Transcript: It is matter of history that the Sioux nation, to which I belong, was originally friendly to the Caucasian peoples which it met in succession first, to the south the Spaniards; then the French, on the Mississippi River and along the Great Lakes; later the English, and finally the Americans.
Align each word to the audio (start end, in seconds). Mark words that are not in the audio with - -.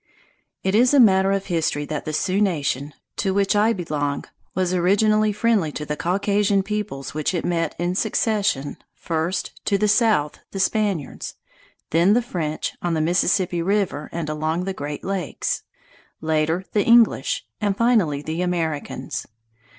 It 0.63 0.73
is 0.73 0.95
matter 0.95 1.31
of 1.31 1.45
history 1.45 1.85
that 1.85 2.05
the 2.05 2.11
Sioux 2.11 2.41
nation, 2.41 2.95
to 3.17 3.35
which 3.35 3.55
I 3.55 3.71
belong, 3.71 4.25
was 4.55 4.73
originally 4.73 5.31
friendly 5.31 5.71
to 5.73 5.85
the 5.85 5.95
Caucasian 5.95 6.63
peoples 6.63 7.13
which 7.13 7.35
it 7.35 7.45
met 7.45 7.75
in 7.77 7.93
succession 7.93 8.77
first, 8.95 9.63
to 9.65 9.77
the 9.77 9.87
south 9.87 10.39
the 10.49 10.59
Spaniards; 10.59 11.35
then 11.91 12.13
the 12.13 12.21
French, 12.23 12.75
on 12.81 12.95
the 12.95 12.99
Mississippi 12.99 13.61
River 13.61 14.09
and 14.11 14.27
along 14.27 14.63
the 14.63 14.73
Great 14.73 15.03
Lakes; 15.03 15.61
later 16.19 16.65
the 16.73 16.83
English, 16.83 17.45
and 17.61 17.77
finally 17.77 18.23
the 18.23 18.41
Americans. 18.41 19.27